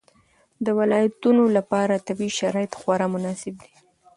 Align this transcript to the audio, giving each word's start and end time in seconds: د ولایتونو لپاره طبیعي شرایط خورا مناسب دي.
د 0.65 0.67
ولایتونو 0.79 1.43
لپاره 1.57 2.03
طبیعي 2.07 2.31
شرایط 2.39 2.71
خورا 2.79 3.07
مناسب 3.15 3.53
دي. 3.63 3.71